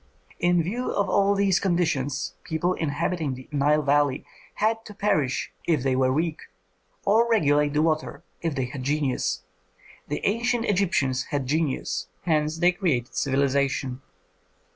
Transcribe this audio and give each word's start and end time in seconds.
In 0.39 0.63
view 0.63 0.89
of 0.89 1.07
all 1.11 1.35
these 1.35 1.59
conditions 1.59 2.33
people 2.43 2.73
inhabiting 2.73 3.35
the 3.35 3.47
Nile 3.51 3.83
valley 3.83 4.25
had 4.55 4.83
to 4.85 4.95
perish 4.95 5.53
if 5.67 5.83
they 5.83 5.95
were 5.95 6.11
weak, 6.11 6.39
or 7.05 7.29
regulate 7.29 7.73
the 7.75 7.83
water 7.83 8.23
if 8.41 8.55
they 8.55 8.65
had 8.65 8.81
genius. 8.81 9.43
The 10.07 10.21
ancient 10.23 10.65
Egyptians 10.65 11.25
had 11.25 11.45
genius, 11.45 12.07
hence 12.23 12.57
they 12.57 12.71
created 12.71 13.13
civilization. 13.13 14.01